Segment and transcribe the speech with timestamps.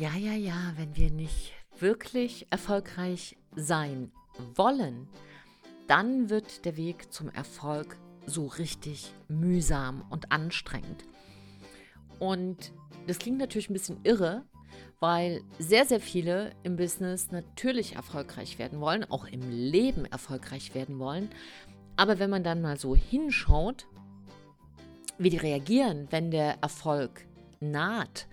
[0.00, 4.10] Ja, ja, ja, wenn wir nicht wirklich erfolgreich sein
[4.54, 5.08] wollen,
[5.88, 11.04] dann wird der Weg zum Erfolg so richtig mühsam und anstrengend.
[12.18, 12.72] Und
[13.08, 14.46] das klingt natürlich ein bisschen irre,
[15.00, 20.98] weil sehr, sehr viele im Business natürlich erfolgreich werden wollen, auch im Leben erfolgreich werden
[20.98, 21.28] wollen.
[21.96, 23.86] Aber wenn man dann mal so hinschaut,
[25.18, 27.26] wie die reagieren, wenn der Erfolg
[27.60, 28.26] naht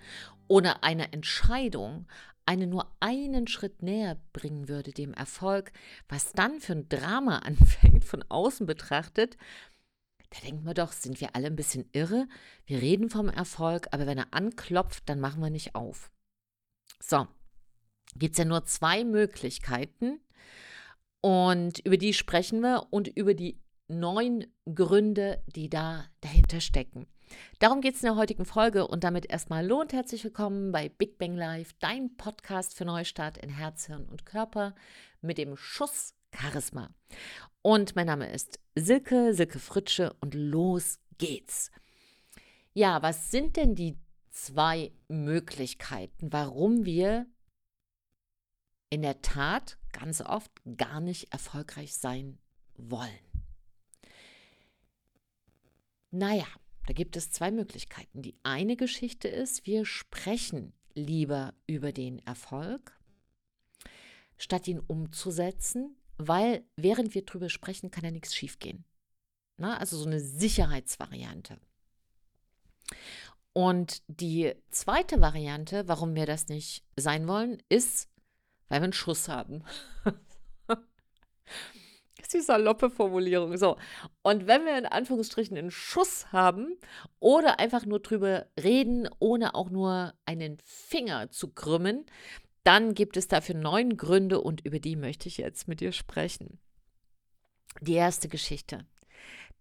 [0.48, 2.06] oder eine Entscheidung
[2.46, 5.70] einen nur einen Schritt näher bringen würde dem Erfolg,
[6.08, 9.36] was dann für ein Drama anfängt, von außen betrachtet,
[10.30, 12.28] da denkt man doch, sind wir alle ein bisschen irre?
[12.66, 16.10] Wir reden vom Erfolg, aber wenn er anklopft, dann machen wir nicht auf.
[17.00, 17.26] So,
[18.16, 20.20] gibt es ja nur zwei Möglichkeiten
[21.22, 27.06] und über die sprechen wir und über die neun Gründe, die da dahinter stecken.
[27.58, 31.18] Darum geht es in der heutigen Folge und damit erstmal lohnt herzlich willkommen bei Big
[31.18, 34.74] Bang Live, dein Podcast für Neustart in Herz, Hirn und Körper
[35.20, 36.90] mit dem Schuss Charisma.
[37.62, 41.70] Und mein Name ist Silke, Silke Fritsche und los geht's.
[42.74, 43.98] Ja, was sind denn die
[44.30, 47.26] zwei Möglichkeiten, warum wir
[48.90, 52.38] in der Tat ganz oft gar nicht erfolgreich sein
[52.76, 53.10] wollen?
[56.10, 56.46] Naja,
[56.88, 58.22] da gibt es zwei Möglichkeiten.
[58.22, 62.98] Die eine Geschichte ist, wir sprechen lieber über den Erfolg,
[64.38, 68.86] statt ihn umzusetzen, weil während wir drüber sprechen, kann ja nichts schiefgehen.
[69.58, 71.60] Na, also so eine Sicherheitsvariante.
[73.52, 78.08] Und die zweite Variante, warum wir das nicht sein wollen, ist,
[78.68, 79.62] weil wir einen Schuss haben.
[82.18, 83.56] Das ist die saloppe Formulierung.
[83.56, 83.76] So.
[84.22, 86.76] Und wenn wir in Anführungsstrichen einen Schuss haben
[87.20, 92.04] oder einfach nur drüber reden, ohne auch nur einen Finger zu krümmen,
[92.64, 96.58] dann gibt es dafür neun Gründe und über die möchte ich jetzt mit dir sprechen.
[97.80, 98.84] Die erste Geschichte.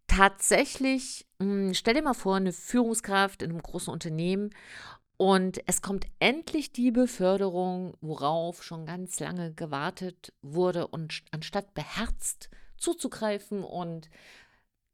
[0.07, 4.49] Tatsächlich, hm, stell dir mal vor, eine Führungskraft in einem großen Unternehmen
[5.17, 10.87] und es kommt endlich die Beförderung, worauf schon ganz lange gewartet wurde.
[10.87, 14.09] Und anstatt beherzt zuzugreifen und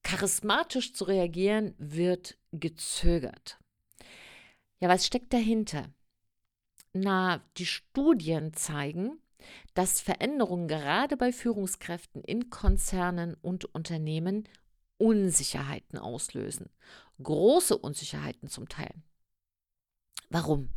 [0.02, 3.60] charismatisch zu reagieren, wird gezögert.
[4.80, 5.90] Ja, was steckt dahinter?
[6.94, 9.20] Na, die Studien zeigen,
[9.74, 14.48] dass Veränderungen gerade bei Führungskräften in Konzernen und Unternehmen
[14.98, 16.70] Unsicherheiten auslösen.
[17.22, 18.94] Große Unsicherheiten zum Teil.
[20.34, 20.70] Warum?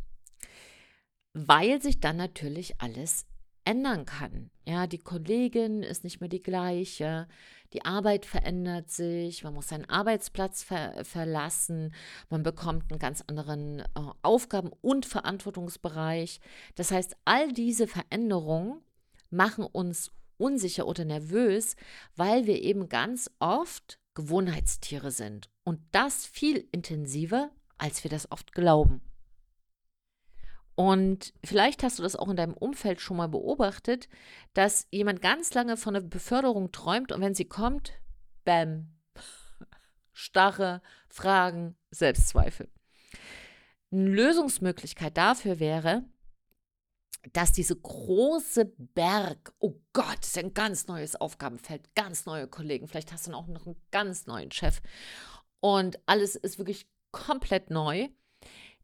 [1.33, 3.25] Weil sich dann natürlich alles
[3.65, 4.50] ändern kann.
[4.67, 7.27] Ja, die Kollegin ist nicht mehr die gleiche,
[7.72, 11.95] die Arbeit verändert sich, man muss seinen Arbeitsplatz ver verlassen,
[12.28, 13.84] man bekommt einen ganz anderen äh,
[14.21, 16.41] Aufgaben- und Verantwortungsbereich.
[16.75, 18.83] Das heißt, all diese Veränderungen
[19.31, 21.77] machen uns unsicher oder nervös,
[22.15, 28.53] weil wir eben ganz oft Gewohnheitstiere sind und das viel intensiver, als wir das oft
[28.53, 29.00] glauben.
[30.76, 34.09] Und vielleicht hast du das auch in deinem Umfeld schon mal beobachtet,
[34.53, 37.94] dass jemand ganz lange von einer Beförderung träumt und wenn sie kommt,
[38.44, 38.94] bäm,
[40.12, 42.69] starre Fragen, Selbstzweifel.
[43.91, 46.04] Eine Lösungsmöglichkeit dafür wäre,
[47.32, 53.12] dass diese große Berg, oh Gott, ist ein ganz neues Aufgabenfeld, ganz neue Kollegen, vielleicht
[53.12, 54.82] hast du dann auch noch einen ganz neuen Chef
[55.60, 58.10] und alles ist wirklich komplett neu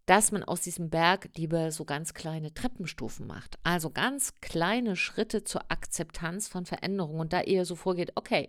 [0.06, 3.58] dass man aus diesem Berg lieber so ganz kleine Treppenstufen macht.
[3.62, 8.48] Also ganz kleine Schritte zur Akzeptanz von Veränderungen und da eher so vorgeht, okay,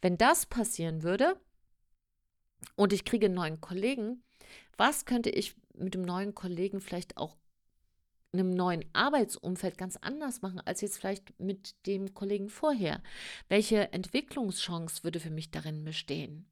[0.00, 1.38] wenn das passieren würde
[2.76, 4.22] und ich kriege einen neuen Kollegen,
[4.76, 7.36] was könnte ich mit dem neuen Kollegen vielleicht auch
[8.32, 13.02] in einem neuen Arbeitsumfeld ganz anders machen als jetzt vielleicht mit dem Kollegen vorher?
[13.48, 16.46] Welche Entwicklungschance würde für mich darin bestehen?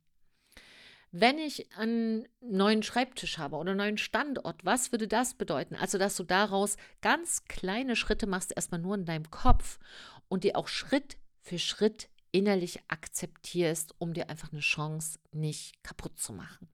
[1.16, 5.76] Wenn ich einen neuen Schreibtisch habe oder einen neuen Standort, was würde das bedeuten?
[5.76, 9.78] Also, dass du daraus ganz kleine Schritte machst, erstmal nur in deinem Kopf
[10.26, 16.18] und die auch Schritt für Schritt innerlich akzeptierst, um dir einfach eine Chance nicht kaputt
[16.18, 16.68] zu machen.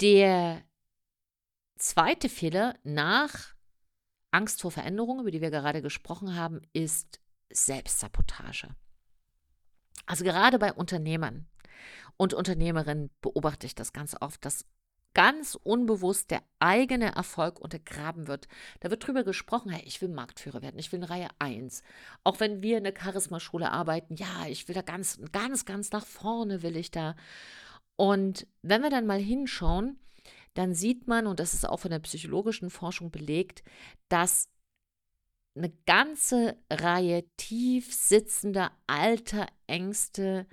[0.00, 0.62] Der
[1.76, 3.56] zweite Fehler nach
[4.30, 7.18] Angst vor Veränderung, über die wir gerade gesprochen haben, ist
[7.50, 8.68] Selbstsabotage.
[10.06, 11.48] Also gerade bei Unternehmern
[12.16, 14.64] und Unternehmerinnen beobachte ich das ganz oft, dass
[15.14, 18.46] ganz unbewusst der eigene Erfolg untergraben wird.
[18.80, 21.82] Da wird drüber gesprochen, hey, ich will Marktführer werden, ich will in Reihe 1.
[22.24, 26.06] Auch wenn wir in der Charisma-Schule arbeiten, ja, ich will da ganz, ganz, ganz nach
[26.06, 27.16] vorne will ich da.
[27.96, 29.98] Und wenn wir dann mal hinschauen,
[30.54, 33.64] dann sieht man, und das ist auch von der psychologischen Forschung belegt,
[34.08, 34.48] dass
[35.56, 40.46] eine ganze Reihe tief sitzender alter Ängste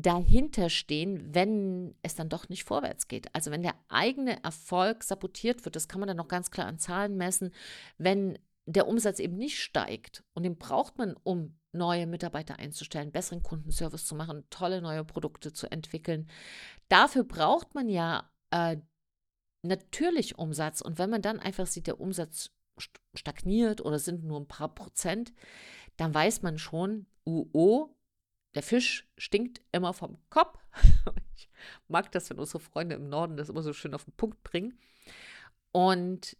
[0.00, 3.34] dahinter stehen, wenn es dann doch nicht vorwärts geht.
[3.34, 6.78] Also wenn der eigene Erfolg sabotiert wird, das kann man dann noch ganz klar an
[6.78, 7.52] Zahlen messen,
[7.96, 13.42] wenn der Umsatz eben nicht steigt und den braucht man, um neue Mitarbeiter einzustellen, besseren
[13.42, 16.28] Kundenservice zu machen, tolle neue Produkte zu entwickeln.
[16.88, 18.76] Dafür braucht man ja äh,
[19.62, 22.50] natürlich Umsatz und wenn man dann einfach sieht, der Umsatz
[23.14, 25.32] stagniert oder sind nur ein paar Prozent,
[25.96, 27.97] dann weiß man schon, UO,
[28.54, 30.58] der Fisch stinkt immer vom Kopf.
[31.36, 31.48] ich
[31.88, 34.78] mag das, wenn unsere Freunde im Norden das immer so schön auf den Punkt bringen.
[35.72, 36.36] Und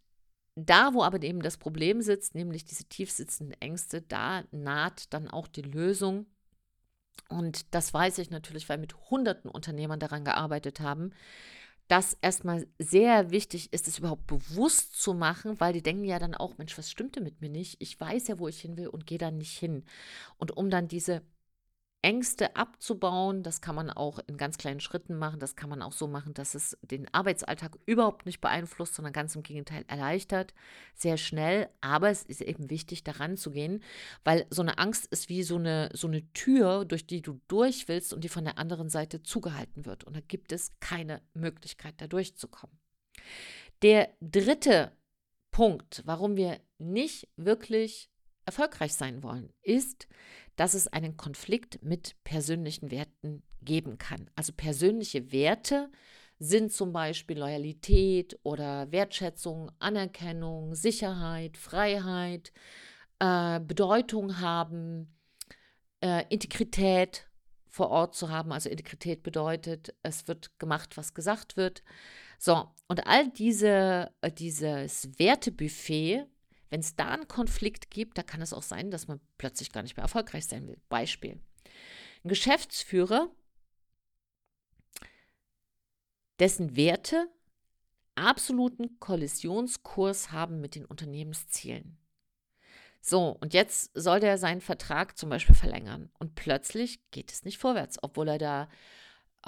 [0.55, 5.47] da, wo aber eben das Problem sitzt, nämlich diese tiefsitzenden Ängste, da naht dann auch
[5.47, 6.25] die Lösung.
[7.29, 11.11] Und das weiß ich natürlich, weil mit hunderten Unternehmern daran gearbeitet haben,
[11.87, 16.35] dass erstmal sehr wichtig ist, es überhaupt bewusst zu machen, weil die denken ja dann
[16.35, 17.77] auch, Mensch, was stimmte mit mir nicht?
[17.81, 19.83] Ich weiß ja, wo ich hin will und gehe dann nicht hin.
[20.37, 21.23] Und um dann diese
[22.01, 23.43] Ängste abzubauen.
[23.43, 25.39] Das kann man auch in ganz kleinen Schritten machen.
[25.39, 29.35] Das kann man auch so machen, dass es den Arbeitsalltag überhaupt nicht beeinflusst, sondern ganz
[29.35, 30.53] im Gegenteil erleichtert.
[30.95, 31.69] Sehr schnell.
[31.81, 33.83] Aber es ist eben wichtig, daran zu gehen,
[34.23, 37.87] weil so eine Angst ist wie so eine, so eine Tür, durch die du durch
[37.87, 40.05] willst und die von der anderen Seite zugehalten wird.
[40.05, 42.77] Und da gibt es keine Möglichkeit, da durchzukommen.
[43.81, 44.93] Der dritte
[45.51, 48.09] Punkt, warum wir nicht wirklich
[48.49, 50.07] erfolgreich sein wollen, ist,
[50.55, 54.29] dass es einen Konflikt mit persönlichen Werten geben kann.
[54.35, 55.89] Also persönliche Werte
[56.39, 62.51] sind zum Beispiel Loyalität oder Wertschätzung, Anerkennung, Sicherheit, Freiheit,
[63.19, 65.15] äh, Bedeutung haben,
[66.01, 67.27] äh, Integrität
[67.67, 68.51] vor Ort zu haben.
[68.51, 71.83] Also Integrität bedeutet, es wird gemacht, was gesagt wird.
[72.37, 76.25] So, und all diese, äh, dieses Wertebuffet
[76.69, 79.83] wenn es da einen Konflikt gibt, da kann es auch sein, dass man plötzlich gar
[79.83, 80.79] nicht mehr erfolgreich sein will.
[80.89, 81.39] Beispiel.
[82.23, 83.29] Ein Geschäftsführer,
[86.39, 87.27] dessen Werte
[88.15, 91.97] absoluten Kollisionskurs haben mit den Unternehmenszielen.
[93.01, 96.09] So, und jetzt soll der seinen Vertrag zum Beispiel verlängern.
[96.19, 98.69] Und plötzlich geht es nicht vorwärts, obwohl er da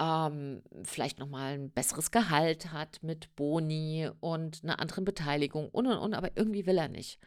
[0.00, 5.98] ähm, vielleicht nochmal ein besseres Gehalt hat mit Boni und einer anderen Beteiligung und und
[5.98, 7.18] und, aber irgendwie will er nicht.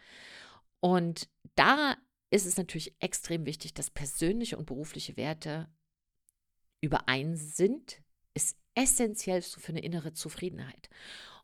[0.79, 1.95] Und da
[2.29, 5.67] ist es natürlich extrem wichtig, dass persönliche und berufliche Werte
[6.81, 8.01] überein sind,
[8.33, 10.89] ist essentiell für eine innere Zufriedenheit.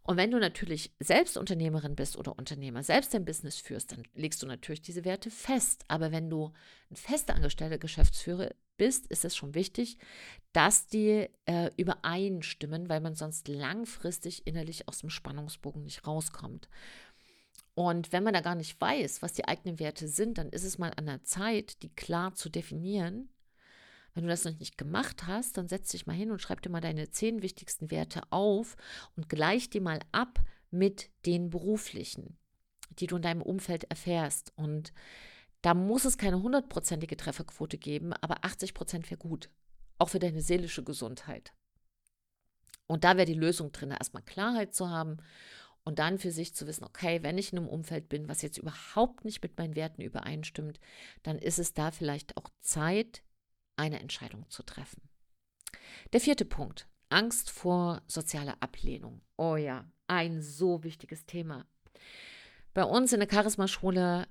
[0.03, 4.41] Und wenn du natürlich selbst Unternehmerin bist oder Unternehmer, selbst dein Business führst, dann legst
[4.41, 5.85] du natürlich diese Werte fest.
[5.87, 6.51] Aber wenn du
[6.89, 9.97] ein festangestellter Geschäftsführer bist, ist es schon wichtig,
[10.53, 16.67] dass die äh, übereinstimmen, weil man sonst langfristig innerlich aus dem Spannungsbogen nicht rauskommt.
[17.73, 20.77] Und wenn man da gar nicht weiß, was die eigenen Werte sind, dann ist es
[20.77, 23.29] mal an der Zeit, die klar zu definieren.
[24.13, 26.69] Wenn du das noch nicht gemacht hast, dann setz dich mal hin und schreib dir
[26.69, 28.75] mal deine zehn wichtigsten Werte auf
[29.15, 30.39] und gleich die mal ab
[30.69, 32.37] mit den beruflichen,
[32.99, 34.51] die du in deinem Umfeld erfährst.
[34.57, 34.91] Und
[35.61, 39.49] da muss es keine hundertprozentige Trefferquote geben, aber 80 Prozent wäre gut.
[39.97, 41.53] Auch für deine seelische Gesundheit.
[42.87, 45.17] Und da wäre die Lösung drin, erstmal Klarheit zu haben
[45.83, 48.57] und dann für sich zu wissen, okay, wenn ich in einem Umfeld bin, was jetzt
[48.57, 50.79] überhaupt nicht mit meinen Werten übereinstimmt,
[51.23, 53.23] dann ist es da vielleicht auch Zeit,
[53.77, 55.01] eine Entscheidung zu treffen.
[56.13, 59.21] Der vierte Punkt, Angst vor sozialer Ablehnung.
[59.37, 61.65] Oh ja, ein so wichtiges Thema.
[62.73, 64.27] Bei uns in der Charisma-Schule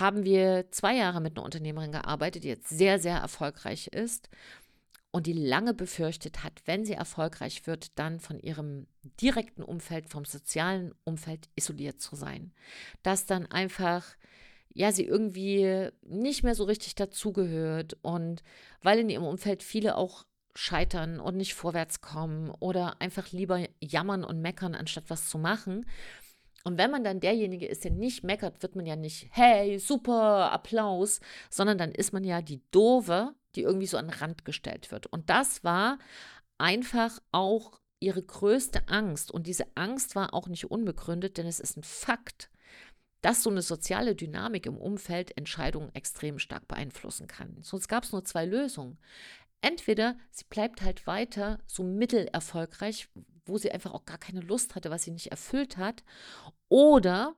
[0.00, 4.28] haben wir zwei Jahre mit einer Unternehmerin gearbeitet, die jetzt sehr, sehr erfolgreich ist
[5.10, 8.86] und die lange befürchtet hat, wenn sie erfolgreich wird, dann von ihrem
[9.20, 12.52] direkten Umfeld, vom sozialen Umfeld isoliert zu sein.
[13.02, 14.04] Dass dann einfach,
[14.74, 18.42] ja, sie irgendwie nicht mehr so richtig dazugehört und
[18.82, 20.24] weil in ihrem Umfeld viele auch
[20.54, 25.86] scheitern und nicht vorwärts kommen oder einfach lieber jammern und meckern, anstatt was zu machen,
[26.64, 30.52] und wenn man dann derjenige ist, der nicht meckert, wird man ja nicht, hey, super,
[30.52, 34.90] Applaus, sondern dann ist man ja die Dove, die irgendwie so an den Rand gestellt
[34.90, 35.06] wird.
[35.06, 35.98] Und das war
[36.58, 39.30] einfach auch ihre größte Angst.
[39.30, 42.50] Und diese Angst war auch nicht unbegründet, denn es ist ein Fakt,
[43.20, 47.56] dass so eine soziale Dynamik im Umfeld Entscheidungen extrem stark beeinflussen kann.
[47.62, 48.98] Sonst gab es nur zwei Lösungen.
[49.60, 53.08] Entweder sie bleibt halt weiter so mittelerfolgreich,
[53.44, 56.04] wo sie einfach auch gar keine Lust hatte, was sie nicht erfüllt hat,
[56.68, 57.36] oder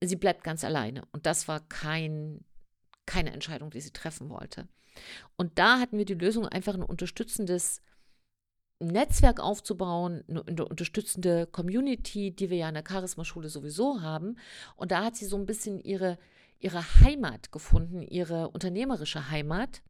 [0.00, 1.04] sie bleibt ganz alleine.
[1.12, 2.44] Und das war kein,
[3.06, 4.68] keine Entscheidung, die sie treffen wollte.
[5.36, 7.80] Und da hatten wir die Lösung, einfach ein unterstützendes
[8.78, 14.36] Netzwerk aufzubauen, eine, eine unterstützende Community, die wir ja in der Charisma-Schule sowieso haben.
[14.76, 16.18] Und da hat sie so ein bisschen ihre,
[16.58, 19.82] ihre Heimat gefunden, ihre unternehmerische Heimat.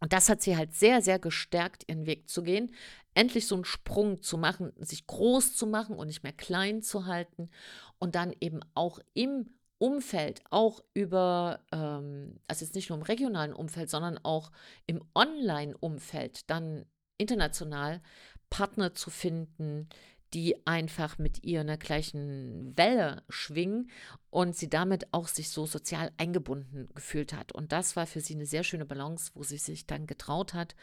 [0.00, 2.74] Und das hat sie halt sehr, sehr gestärkt, ihren Weg zu gehen,
[3.14, 7.06] endlich so einen Sprung zu machen, sich groß zu machen und nicht mehr klein zu
[7.06, 7.50] halten.
[7.98, 9.46] Und dann eben auch im
[9.78, 14.52] Umfeld, auch über, ähm, also jetzt nicht nur im regionalen Umfeld, sondern auch
[14.86, 16.86] im Online-Umfeld, dann
[17.18, 18.00] international
[18.48, 19.88] Partner zu finden,
[20.34, 23.90] die einfach mit ihr in der gleichen Welle schwingen
[24.30, 27.52] und sie damit auch sich so sozial eingebunden gefühlt hat.
[27.52, 30.74] Und das war für sie eine sehr schöne Balance, wo sie sich dann getraut hat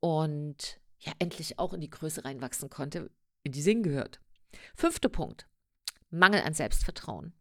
[0.00, 3.10] und ja endlich auch in die Größe reinwachsen konnte,
[3.42, 4.20] in die Sinn gehört.
[4.74, 5.46] Fünfter Punkt.
[6.10, 7.32] Mangel an Selbstvertrauen.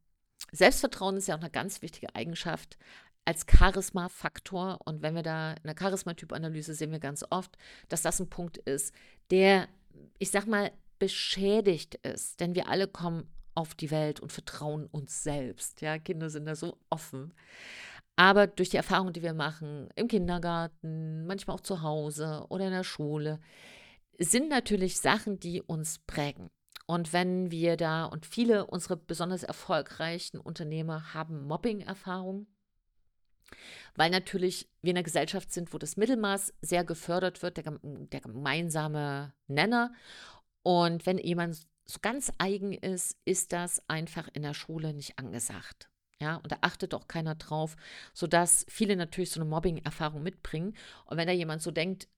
[0.51, 2.77] Selbstvertrauen ist ja auch eine ganz wichtige Eigenschaft
[3.25, 4.79] als Charisma-Faktor.
[4.85, 8.57] Und wenn wir da in der Charismatyp-Analyse sehen wir ganz oft, dass das ein Punkt
[8.57, 8.93] ist,
[9.31, 9.67] der,
[10.17, 12.39] ich sag mal, beschädigt ist.
[12.39, 15.81] Denn wir alle kommen auf die Welt und vertrauen uns selbst.
[15.81, 17.33] Ja, Kinder sind da so offen.
[18.15, 22.73] Aber durch die Erfahrungen, die wir machen im Kindergarten, manchmal auch zu Hause oder in
[22.73, 23.39] der Schule,
[24.17, 26.49] sind natürlich Sachen, die uns prägen.
[26.85, 32.47] Und wenn wir da, und viele unserer besonders erfolgreichen Unternehmer haben Mobbing-Erfahrung,
[33.95, 38.21] weil natürlich wir in einer Gesellschaft sind, wo das Mittelmaß sehr gefördert wird, der, der
[38.21, 39.93] gemeinsame Nenner.
[40.63, 45.89] Und wenn jemand so ganz eigen ist, ist das einfach in der Schule nicht angesagt.
[46.21, 47.77] Ja, und da achtet auch keiner drauf,
[48.13, 50.75] sodass viele natürlich so eine Mobbing-Erfahrung mitbringen.
[51.05, 52.09] Und wenn da jemand so denkt,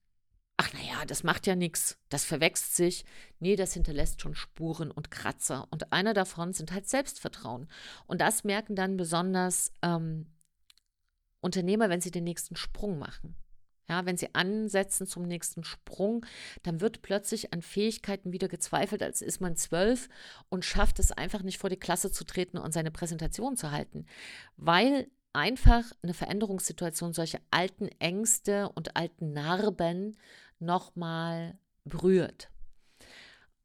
[0.56, 3.04] ach naja, das macht ja nichts, das verwechselt sich.
[3.38, 5.68] Nee, das hinterlässt schon Spuren und Kratzer.
[5.70, 7.68] Und einer davon sind halt Selbstvertrauen.
[8.06, 10.26] Und das merken dann besonders ähm,
[11.40, 13.36] Unternehmer, wenn sie den nächsten Sprung machen.
[13.88, 16.24] Ja, wenn sie ansetzen zum nächsten Sprung,
[16.62, 20.08] dann wird plötzlich an Fähigkeiten wieder gezweifelt, als ist man zwölf
[20.48, 24.06] und schafft es einfach nicht vor die Klasse zu treten und seine Präsentation zu halten,
[24.56, 30.18] weil einfach eine Veränderungssituation solche alten Ängste und alten Narben
[30.58, 32.48] nochmal berührt.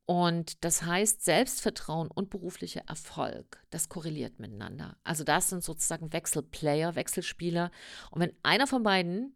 [0.06, 4.96] Und das heißt, Selbstvertrauen und beruflicher Erfolg, das korreliert miteinander.
[5.04, 7.72] Also das sind sozusagen Wechselplayer, Wechselspieler.
[8.12, 9.36] Und wenn einer von beiden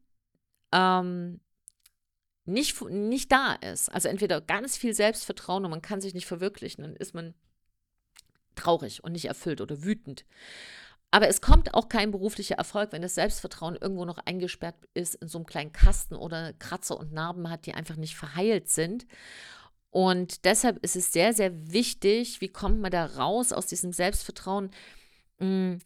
[0.71, 1.39] ähm,
[2.45, 6.83] nicht, nicht da ist, also entweder ganz viel Selbstvertrauen und man kann sich nicht verwirklichen,
[6.83, 7.33] dann ist man
[8.55, 10.25] traurig und nicht erfüllt oder wütend.
[11.11, 15.27] Aber es kommt auch kein beruflicher Erfolg, wenn das Selbstvertrauen irgendwo noch eingesperrt ist in
[15.27, 19.05] so einem kleinen Kasten oder Kratzer und Narben hat, die einfach nicht verheilt sind.
[19.89, 24.71] Und deshalb ist es sehr, sehr wichtig, wie kommt man da raus aus diesem Selbstvertrauen?
[25.39, 25.79] Hm,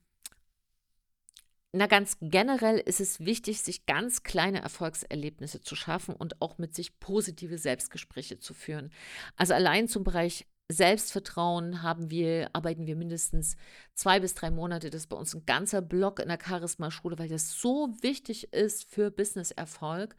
[1.75, 6.73] na, ganz generell ist es wichtig, sich ganz kleine Erfolgserlebnisse zu schaffen und auch mit
[6.73, 8.91] sich positive Selbstgespräche zu führen.
[9.35, 13.55] Also allein zum Bereich Selbstvertrauen haben wir, arbeiten wir mindestens
[13.93, 14.89] zwei bis drei Monate.
[14.89, 18.89] Das ist bei uns ein ganzer Block in der Charisma-Schule, weil das so wichtig ist
[18.89, 20.15] für Business-Erfolg.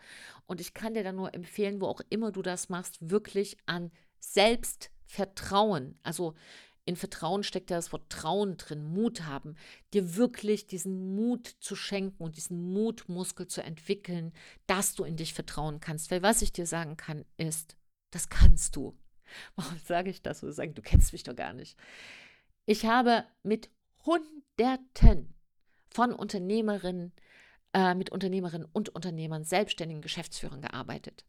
[0.47, 3.91] Und ich kann dir da nur empfehlen, wo auch immer du das machst, wirklich an
[4.21, 5.99] Selbstvertrauen.
[6.05, 6.35] Also
[6.87, 9.57] in Vertrauen steckt ja das Wort Trauen drin, Mut haben,
[9.93, 14.33] dir wirklich diesen Mut zu schenken und diesen Mutmuskel zu entwickeln,
[14.69, 16.11] dass du in dich vertrauen kannst.
[16.11, 17.77] Weil was ich dir sagen kann, ist,
[18.13, 18.97] das kannst du.
[19.57, 20.41] Warum sage ich das?
[20.41, 21.77] Du sagst, du kennst mich doch gar nicht.
[22.67, 23.69] Ich habe mit
[24.05, 25.35] Hunderten
[25.91, 27.13] von Unternehmerinnen,
[27.73, 31.25] äh, mit Unternehmerinnen und Unternehmern, selbstständigen Geschäftsführern gearbeitet.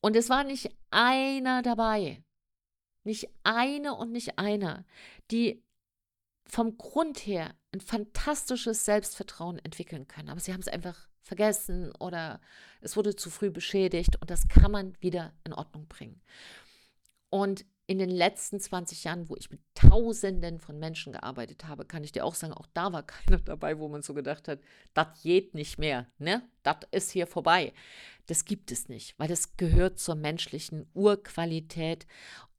[0.00, 2.24] Und es war nicht einer dabei,
[3.04, 4.84] nicht eine und nicht einer,
[5.30, 5.62] die
[6.44, 10.28] vom Grund her ein fantastisches Selbstvertrauen entwickeln können.
[10.28, 12.40] Aber sie haben es einfach vergessen oder
[12.80, 16.20] es wurde zu früh beschädigt und das kann man wieder in Ordnung bringen.
[17.30, 22.04] Und in den letzten 20 Jahren, wo ich mit Tausenden von Menschen gearbeitet habe, kann
[22.04, 24.60] ich dir auch sagen, auch da war keiner dabei, wo man so gedacht hat,
[24.94, 26.42] das geht nicht mehr, ne?
[26.62, 27.72] Das ist hier vorbei.
[28.26, 32.06] Das gibt es nicht, weil das gehört zur menschlichen Urqualität.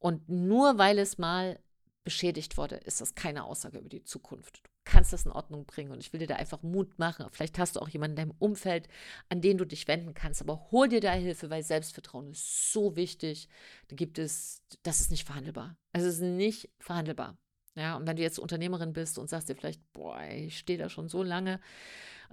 [0.04, 1.58] Und nur weil es mal
[2.04, 4.58] beschädigt wurde, ist das keine Aussage über die Zukunft.
[4.58, 7.26] Du kannst das in Ordnung bringen und ich will dir da einfach Mut machen.
[7.32, 8.90] Vielleicht hast du auch jemanden in deinem Umfeld,
[9.30, 12.98] an den du dich wenden kannst, aber hol dir da Hilfe, weil Selbstvertrauen ist so
[12.98, 13.48] wichtig.
[13.88, 15.78] Da gibt es, das ist nicht verhandelbar.
[15.94, 17.38] Es ist nicht verhandelbar.
[17.76, 20.90] Ja, und wenn du jetzt Unternehmerin bist und sagst dir vielleicht, boah, ich stehe da
[20.90, 21.62] schon so lange,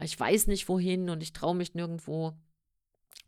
[0.03, 2.37] ich weiß nicht wohin und ich traue mich nirgendwo,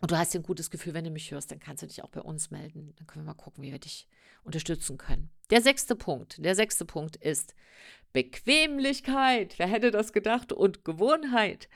[0.01, 2.09] und du hast ein gutes Gefühl, wenn du mich hörst, dann kannst du dich auch
[2.09, 2.93] bei uns melden.
[2.97, 4.09] Dann können wir mal gucken, wie wir dich
[4.43, 5.31] unterstützen können.
[5.51, 7.55] Der sechste Punkt, der sechste Punkt ist
[8.13, 9.55] Bequemlichkeit.
[9.59, 10.53] Wer hätte das gedacht?
[10.53, 11.69] Und Gewohnheit.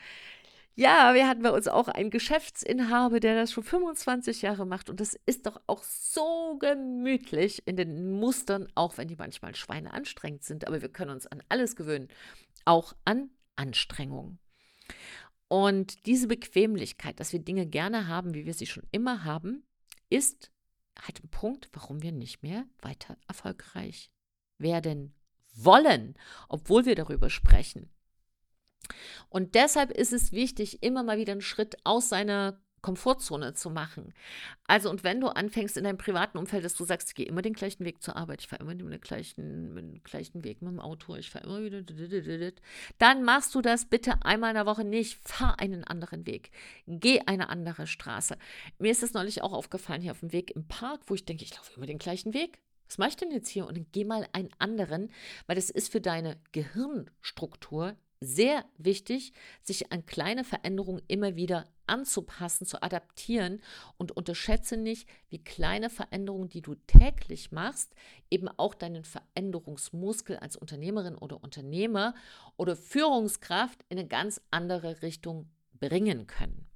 [0.75, 4.91] Ja, wir hatten bei uns auch einen Geschäftsinhaber, der das schon 25 Jahre macht.
[4.91, 9.95] Und das ist doch auch so gemütlich in den Mustern, auch wenn die manchmal Schweine
[9.95, 10.67] anstrengend sind.
[10.67, 12.09] Aber wir können uns an alles gewöhnen,
[12.67, 14.39] auch an Anstrengungen.
[15.49, 19.65] Und diese Bequemlichkeit, dass wir Dinge gerne haben, wie wir sie schon immer haben,
[20.11, 20.51] ist
[20.99, 24.11] halt ein Punkt, warum wir nicht mehr weiter erfolgreich
[24.59, 25.15] werden
[25.55, 26.15] wollen,
[26.49, 27.91] obwohl wir darüber sprechen.
[29.29, 34.15] Und deshalb ist es wichtig, immer mal wieder einen Schritt aus seiner Komfortzone zu machen.
[34.69, 37.43] Also, und wenn du anfängst in deinem privaten Umfeld, dass du sagst, ich gehe immer
[37.43, 40.79] den gleichen Weg zur Arbeit, ich fahre immer den gleichen, den gleichen Weg mit dem
[40.79, 41.83] Auto, ich fahre immer wieder,
[42.99, 45.19] dann machst du das bitte einmal in der Woche nicht.
[45.29, 46.53] Fahr einen anderen Weg.
[46.87, 48.37] Geh eine andere Straße.
[48.79, 51.43] Mir ist das neulich auch aufgefallen hier auf dem Weg im Park, wo ich denke,
[51.43, 52.61] ich laufe immer den gleichen Weg.
[52.87, 53.67] Was mache ich denn jetzt hier?
[53.67, 55.11] Und dann geh mal einen anderen,
[55.49, 62.67] weil das ist für deine Gehirnstruktur sehr wichtig, sich an kleine Veränderungen immer wieder anzupassen,
[62.67, 63.61] zu adaptieren
[63.97, 67.95] und unterschätze nicht, wie kleine Veränderungen, die du täglich machst,
[68.31, 72.15] eben auch deinen Veränderungsmuskel als Unternehmerin oder Unternehmer
[72.57, 76.67] oder Führungskraft in eine ganz andere Richtung bringen können.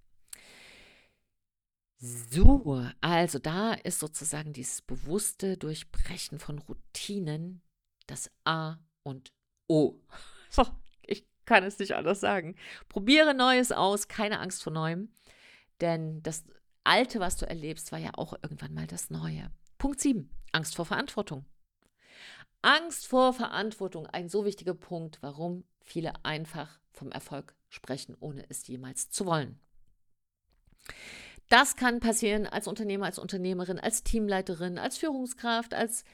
[2.02, 7.61] So, also da ist sozusagen dieses bewusste Durchbrechen von Routinen
[8.07, 9.33] das A und
[9.69, 9.95] O.
[10.52, 10.67] So,
[11.50, 12.54] kann es nicht anders sagen.
[12.88, 15.12] Probiere Neues aus, keine Angst vor Neuem,
[15.80, 16.45] denn das
[16.85, 19.50] Alte, was du erlebst, war ja auch irgendwann mal das Neue.
[19.76, 20.30] Punkt 7.
[20.52, 21.45] Angst vor Verantwortung.
[22.62, 28.64] Angst vor Verantwortung, ein so wichtiger Punkt, warum viele einfach vom Erfolg sprechen, ohne es
[28.69, 29.59] jemals zu wollen.
[31.49, 36.04] Das kann passieren als Unternehmer, als Unternehmerin, als Teamleiterin, als Führungskraft, als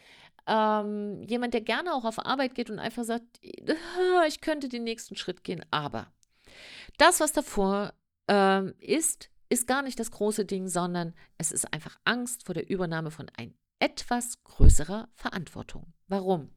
[0.47, 3.25] ähm, jemand, der gerne auch auf Arbeit geht und einfach sagt,
[4.29, 6.13] ich könnte den nächsten Schritt gehen, aber
[6.99, 7.95] das, was davor
[8.29, 12.69] ähm, ist, ist gar nicht das große Ding, sondern es ist einfach Angst vor der
[12.69, 15.93] Übernahme von ein etwas größerer Verantwortung.
[16.09, 16.51] Warum?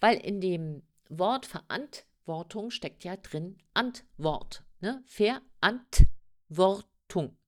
[0.00, 4.64] Weil in dem Wort Verantwortung steckt ja drin Antwort.
[4.80, 5.02] Ne?
[5.06, 7.38] Verantwortung.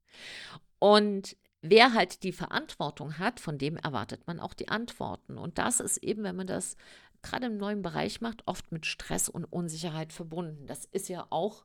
[0.79, 5.39] Und wer halt die Verantwortung hat, von dem erwartet man auch die Antworten.
[5.39, 6.77] Und das ist eben, wenn man das
[7.23, 10.67] gerade im neuen Bereich macht, oft mit Stress und Unsicherheit verbunden.
[10.67, 11.65] Das ist ja auch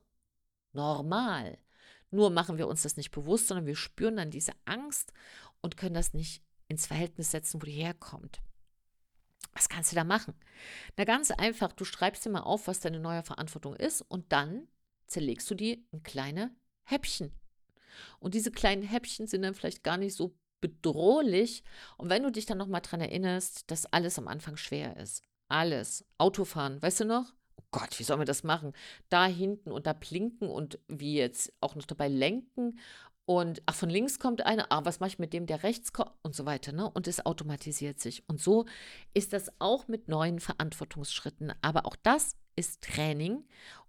[0.72, 1.58] normal.
[2.10, 5.12] Nur machen wir uns das nicht bewusst, sondern wir spüren dann diese Angst
[5.60, 8.40] und können das nicht ins Verhältnis setzen, wo die herkommt.
[9.52, 10.34] Was kannst du da machen?
[10.96, 14.66] Na ganz einfach, du schreibst dir mal auf, was deine neue Verantwortung ist und dann
[15.06, 17.32] zerlegst du die in kleine Häppchen.
[18.18, 21.62] Und diese kleinen Häppchen sind dann vielleicht gar nicht so bedrohlich.
[21.98, 25.22] Und wenn du dich dann nochmal dran erinnerst, dass alles am Anfang schwer ist.
[25.48, 26.06] Alles.
[26.18, 27.26] Autofahren, weißt du noch?
[27.56, 28.72] Oh Gott, wie sollen wir das machen?
[29.08, 32.78] Da hinten und da blinken und wie jetzt auch noch dabei lenken.
[33.26, 36.12] Und ach, von links kommt einer, ah, was mache ich mit dem, der rechts kommt
[36.22, 36.90] und so weiter, ne?
[36.90, 38.28] Und es automatisiert sich.
[38.28, 38.66] Und so
[39.14, 41.52] ist das auch mit neuen Verantwortungsschritten.
[41.62, 43.44] Aber auch das ist Training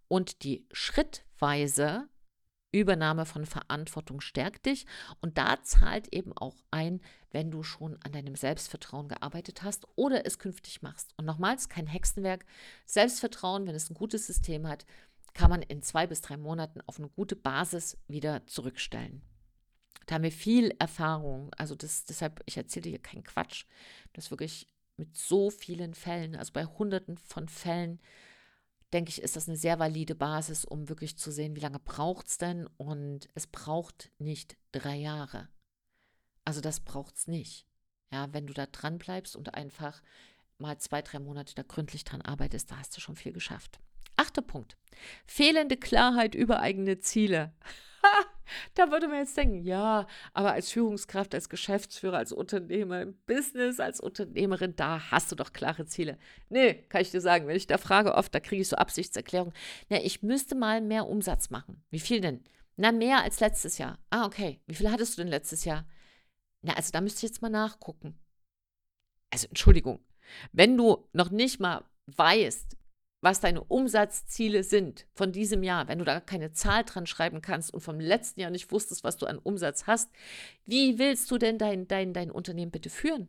[0.08, 2.08] und die schrittweise
[2.80, 4.86] Übernahme von Verantwortung stärkt dich
[5.22, 10.26] und da zahlt eben auch ein, wenn du schon an deinem Selbstvertrauen gearbeitet hast oder
[10.26, 11.14] es künftig machst.
[11.18, 12.46] Und nochmals, kein Hexenwerk.
[12.86, 14.86] Selbstvertrauen, wenn es ein gutes System hat,
[15.34, 19.22] kann man in zwei bis drei Monaten auf eine gute Basis wieder zurückstellen.
[20.06, 21.52] Da haben wir viel Erfahrung.
[21.58, 23.66] Also das, deshalb, ich erzähle hier keinen Quatsch.
[24.14, 28.00] Das wirklich mit so vielen Fällen, also bei hunderten von Fällen,
[28.93, 32.28] denke ich, ist das eine sehr valide Basis, um wirklich zu sehen, wie lange braucht
[32.28, 32.67] es denn.
[32.78, 35.50] Und es braucht nicht drei Jahre.
[36.43, 37.67] Also das braucht es nicht.
[38.12, 40.02] Ja, wenn du da dran bleibst und einfach
[40.58, 43.80] mal zwei, drei Monate da gründlich dran arbeitest, da hast du schon viel geschafft.
[44.15, 44.78] Achter Punkt.
[45.26, 47.54] Fehlende Klarheit über eigene Ziele.
[48.73, 53.79] da würde man jetzt denken, ja, aber als Führungskraft, als Geschäftsführer, als Unternehmer im Business,
[53.79, 56.17] als Unternehmerin, da hast du doch klare Ziele.
[56.49, 59.53] Nee, kann ich dir sagen, wenn ich da frage oft, da kriege ich so Absichtserklärungen.
[59.89, 61.84] Na, ich müsste mal mehr Umsatz machen.
[61.89, 62.43] Wie viel denn?
[62.77, 63.99] Na, mehr als letztes Jahr.
[64.10, 64.60] Ah, okay.
[64.67, 65.86] Wie viel hattest du denn letztes Jahr?
[66.62, 68.19] Na, also da müsste ich jetzt mal nachgucken.
[69.31, 69.99] Also, Entschuldigung.
[70.51, 72.75] Wenn du noch nicht mal weißt,
[73.26, 77.74] was deine Umsatzziele sind von diesem Jahr, wenn du da keine Zahl dran schreiben kannst
[77.74, 80.12] und vom letzten Jahr nicht wusstest, was du an Umsatz hast,
[80.66, 83.28] wie willst du denn dein, dein, dein Unternehmen bitte führen?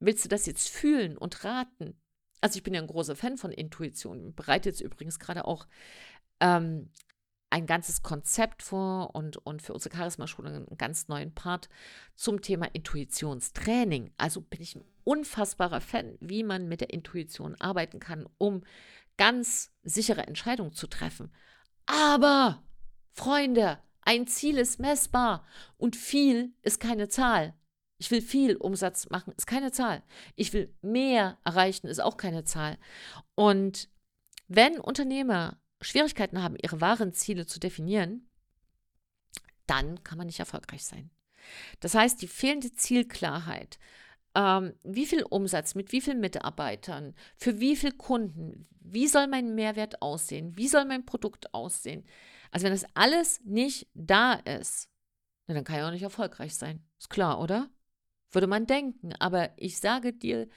[0.00, 1.94] Willst du das jetzt fühlen und raten?
[2.40, 4.34] Also ich bin ja ein großer Fan von Intuition.
[4.34, 5.68] Bereite jetzt übrigens gerade auch
[6.40, 6.90] ähm,
[7.54, 11.68] ein ganzes Konzept vor und, und für unsere Charisma-Schule einen ganz neuen Part
[12.16, 14.12] zum Thema Intuitionstraining.
[14.18, 18.64] Also bin ich ein unfassbarer Fan, wie man mit der Intuition arbeiten kann, um
[19.18, 21.32] ganz sichere Entscheidungen zu treffen.
[21.86, 22.64] Aber
[23.12, 27.54] Freunde, ein Ziel ist messbar und viel ist keine Zahl.
[27.98, 30.02] Ich will viel Umsatz machen, ist keine Zahl.
[30.34, 32.78] Ich will mehr erreichen, ist auch keine Zahl.
[33.36, 33.88] Und
[34.48, 38.28] wenn Unternehmer Schwierigkeiten haben, ihre wahren Ziele zu definieren,
[39.66, 41.10] dann kann man nicht erfolgreich sein.
[41.80, 43.78] Das heißt, die fehlende Zielklarheit,
[44.34, 49.54] ähm, wie viel Umsatz mit wie vielen Mitarbeitern, für wie viele Kunden, wie soll mein
[49.54, 52.04] Mehrwert aussehen, wie soll mein Produkt aussehen.
[52.50, 54.88] Also wenn das alles nicht da ist,
[55.46, 56.84] dann kann ich auch nicht erfolgreich sein.
[56.98, 57.70] Ist klar, oder?
[58.30, 59.12] Würde man denken.
[59.18, 60.48] Aber ich sage dir,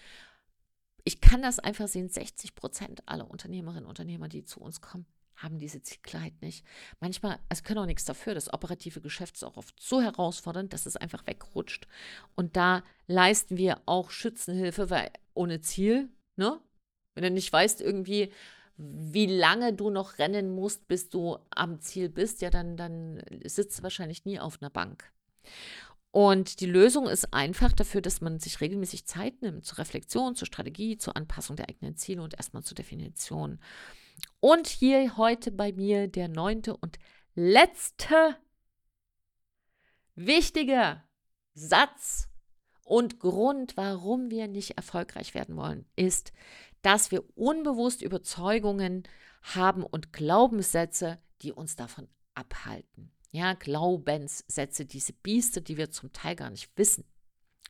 [1.03, 5.05] ich kann das einfach sehen, 60 Prozent aller Unternehmerinnen und Unternehmer, die zu uns kommen,
[5.37, 6.65] haben diese Zielklarheit nicht.
[6.99, 8.33] Manchmal, es können auch nichts dafür.
[8.33, 11.87] Das operative Geschäft ist auch oft so herausfordernd, dass es einfach wegrutscht.
[12.35, 16.59] Und da leisten wir auch Schützenhilfe, weil ohne Ziel, ne?
[17.13, 18.31] Wenn du nicht weißt, irgendwie,
[18.77, 23.79] wie lange du noch rennen musst, bis du am Ziel bist, ja, dann, dann sitzt
[23.79, 25.11] du wahrscheinlich nie auf einer Bank.
[26.11, 30.47] Und die Lösung ist einfach dafür, dass man sich regelmäßig Zeit nimmt zur Reflexion, zur
[30.47, 33.59] Strategie, zur Anpassung der eigenen Ziele und erstmal zur Definition.
[34.39, 36.99] Und hier heute bei mir der neunte und
[37.33, 38.37] letzte
[40.15, 41.01] wichtige
[41.53, 42.29] Satz
[42.83, 46.31] und Grund, warum wir nicht erfolgreich werden wollen, ist,
[46.81, 49.03] dass wir unbewusst Überzeugungen
[49.41, 53.11] haben und Glaubenssätze, die uns davon abhalten.
[53.31, 57.03] Ja, Glaubenssätze, diese Bieste, die wir zum Teil gar nicht wissen,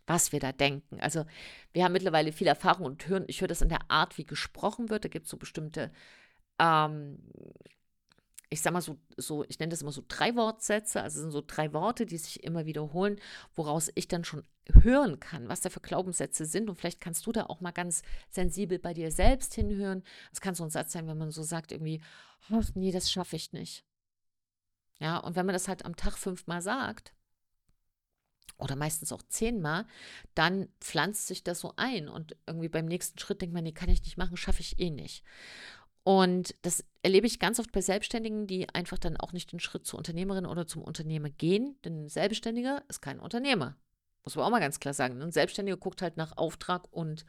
[0.05, 0.99] was wir da denken.
[0.99, 1.25] Also
[1.73, 4.89] wir haben mittlerweile viel Erfahrung und hören, ich höre das in der Art, wie gesprochen
[4.89, 5.05] wird.
[5.05, 5.91] Da gibt es so bestimmte
[6.59, 7.19] ähm,
[8.49, 11.43] ich sag mal so, so, ich nenne das immer so drei Wortsätze, also sind so
[11.45, 13.19] drei Worte, die sich immer wiederholen,
[13.55, 14.43] woraus ich dann schon
[14.83, 16.69] hören kann, was da für Glaubenssätze sind.
[16.69, 20.03] Und vielleicht kannst du da auch mal ganz sensibel bei dir selbst hinhören.
[20.31, 22.01] Es kann so ein Satz sein, wenn man so sagt, irgendwie,
[22.49, 23.83] oh, nee, das schaffe ich nicht.
[24.99, 27.13] Ja, und wenn man das halt am Tag fünfmal sagt,
[28.57, 29.85] oder meistens auch zehnmal,
[30.33, 33.89] dann pflanzt sich das so ein und irgendwie beim nächsten Schritt denkt man, nee, kann
[33.89, 35.23] ich nicht machen, schaffe ich eh nicht.
[36.07, 39.85] Und das erlebe ich ganz oft bei Selbstständigen, die einfach dann auch nicht den Schritt
[39.85, 41.75] zur Unternehmerin oder zum Unternehmer gehen.
[41.83, 43.75] Denn ein Selbstständiger ist kein Unternehmer.
[44.23, 45.21] Muss man auch mal ganz klar sagen.
[45.21, 47.25] Ein Selbstständiger guckt halt nach Auftrag und,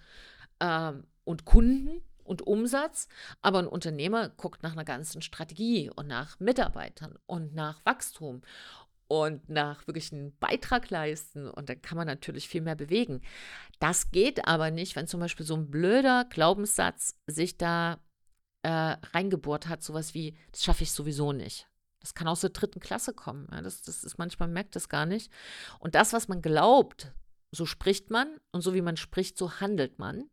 [0.61, 3.09] ähm, und Kunden und Umsatz,
[3.43, 8.43] aber ein Unternehmer guckt nach einer ganzen Strategie und nach Mitarbeitern und nach Wachstum
[9.09, 11.51] und nach wirklich einen Beitrag leisten.
[11.51, 13.23] Und dann kann man natürlich viel mehr bewegen.
[13.81, 17.99] Das geht aber nicht, wenn zum Beispiel so ein blöder Glaubenssatz sich da
[18.69, 21.67] äh, reingebohrt hat, sowas wie, das schaffe ich sowieso nicht.
[22.01, 23.49] Das kann aus der dritten Klasse kommen.
[23.51, 25.33] Ja, das, das ist manchmal merkt das gar nicht.
[25.79, 27.11] Und das, was man glaubt,
[27.51, 30.29] so spricht man und so wie man spricht, so handelt man.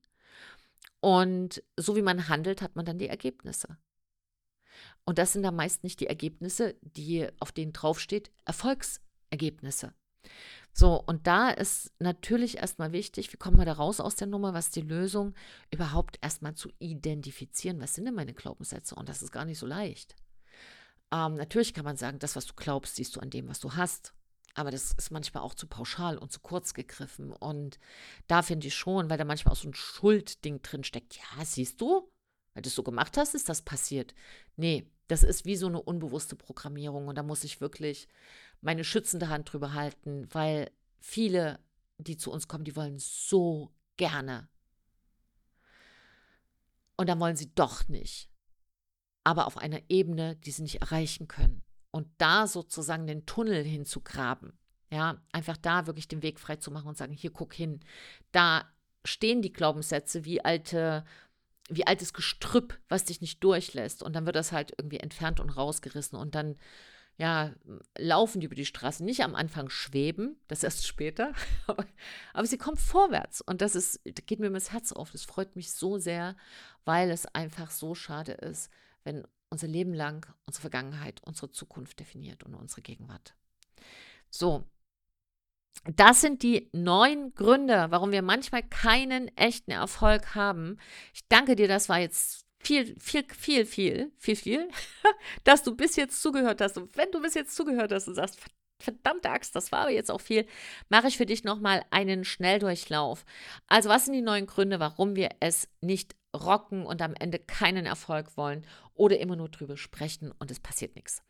[0.99, 3.77] Und so wie man handelt, hat man dann die Ergebnisse.
[5.05, 9.93] Und das sind dann meist nicht die Ergebnisse, die auf denen draufsteht, Erfolgsergebnisse.
[10.77, 14.53] So, und da ist natürlich erstmal wichtig, wie kommen wir da raus aus der Nummer,
[14.53, 15.33] was die Lösung,
[15.71, 18.93] überhaupt erstmal zu identifizieren, was sind denn meine Glaubenssätze?
[18.93, 20.17] Und das ist gar nicht so leicht.
[21.13, 23.75] Ähm, natürlich kann man sagen, das, was du glaubst, siehst du an dem, was du
[23.75, 24.13] hast.
[24.53, 27.31] Aber das ist manchmal auch zu pauschal und zu kurz gegriffen.
[27.31, 27.79] Und
[28.27, 31.15] da finde ich schon, weil da manchmal auch so ein Schuldding drin steckt.
[31.15, 32.11] Ja, siehst du,
[32.53, 34.13] weil du es so gemacht hast, ist das passiert.
[34.57, 37.07] Nee, das ist wie so eine unbewusste Programmierung.
[37.07, 38.09] Und da muss ich wirklich
[38.65, 41.59] meine schützende Hand drüber halten, weil viele,
[41.99, 44.49] die zu uns kommen, die wollen so gerne.
[46.97, 48.27] Und dann wollen sie doch nicht.
[49.23, 51.61] Aber auf einer Ebene, die sie nicht erreichen können.
[51.91, 54.57] Und da sozusagen den Tunnel hinzugraben.
[54.91, 57.81] Ja, einfach da wirklich den Weg frei zu machen und sagen, hier guck hin.
[58.31, 58.67] Da
[59.03, 61.05] stehen die Glaubenssätze wie alte
[61.69, 64.03] wie altes Gestrüpp, was dich nicht durchlässt.
[64.03, 66.17] Und dann wird das halt irgendwie entfernt und rausgerissen.
[66.17, 66.57] Und dann
[67.17, 67.53] ja,
[67.97, 71.33] laufen die über die Straße, nicht am Anfang schweben, das erst später,
[71.67, 71.85] aber,
[72.33, 75.55] aber sie kommt vorwärts und das ist, das geht mir das Herz auf, das freut
[75.55, 76.35] mich so sehr,
[76.83, 78.69] weil es einfach so schade ist,
[79.03, 83.35] wenn unser Leben lang unsere Vergangenheit, unsere Zukunft definiert und unsere Gegenwart.
[84.29, 84.65] So,
[85.83, 90.77] das sind die neun Gründe, warum wir manchmal keinen echten Erfolg haben.
[91.13, 94.69] Ich danke dir, das war jetzt viel, viel, viel, viel, viel, viel,
[95.43, 96.77] dass du bis jetzt zugehört hast.
[96.77, 98.39] Und wenn du bis jetzt zugehört hast und sagst,
[98.79, 100.45] verdammte Axt, das war aber jetzt auch viel,
[100.89, 103.25] mache ich für dich nochmal einen Schnelldurchlauf.
[103.67, 107.85] Also, was sind die neuen Gründe, warum wir es nicht rocken und am Ende keinen
[107.85, 111.21] Erfolg wollen oder immer nur drüber sprechen und es passiert nichts?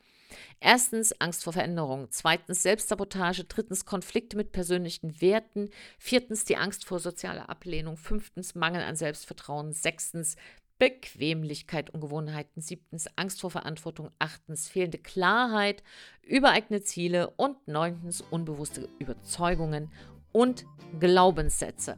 [0.59, 5.69] Erstens Angst vor Veränderung, zweitens Selbstsabotage, drittens Konflikte mit persönlichen Werten,
[5.99, 10.35] viertens die Angst vor sozialer Ablehnung, fünftens Mangel an Selbstvertrauen, sechstens
[10.77, 12.61] Bequemlichkeit und Gewohnheiten.
[12.61, 14.11] Siebtens Angst vor Verantwortung.
[14.19, 15.83] Achtens fehlende Klarheit
[16.23, 17.29] über eigene Ziele.
[17.37, 19.91] Und neuntens unbewusste Überzeugungen
[20.31, 20.65] und
[20.99, 21.97] Glaubenssätze.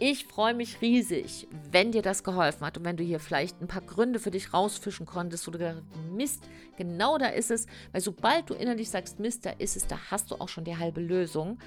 [0.00, 3.66] Ich freue mich riesig, wenn dir das geholfen hat und wenn du hier vielleicht ein
[3.66, 6.44] paar Gründe für dich rausfischen konntest, wo du gesagt Mist,
[6.76, 7.66] genau da ist es.
[7.90, 10.76] Weil sobald du innerlich sagst, Mist, da ist es, da hast du auch schon die
[10.76, 11.58] halbe Lösung.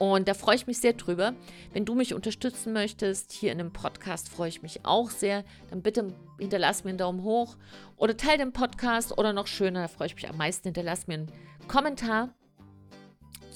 [0.00, 1.34] Und da freue ich mich sehr drüber.
[1.74, 5.44] Wenn du mich unterstützen möchtest, hier in dem Podcast freue ich mich auch sehr.
[5.68, 7.58] Dann bitte hinterlass mir einen Daumen hoch
[7.98, 11.14] oder teile den Podcast oder noch schöner, da freue ich mich am meisten, hinterlass mir
[11.16, 11.32] einen
[11.68, 12.30] Kommentar.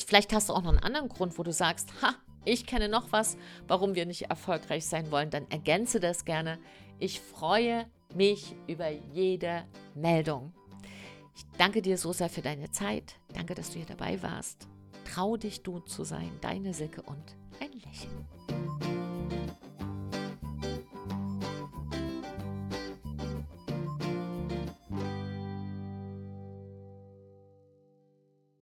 [0.07, 3.11] Vielleicht hast du auch noch einen anderen Grund, wo du sagst, ha, ich kenne noch
[3.11, 6.59] was, warum wir nicht erfolgreich sein wollen, dann ergänze das gerne.
[6.99, 10.53] Ich freue mich über jede Meldung.
[11.35, 13.15] Ich danke dir so sehr für deine Zeit.
[13.33, 14.69] Danke, dass du hier dabei warst.
[15.05, 19.04] Trau dich du zu sein, deine Silke und ein Lächeln.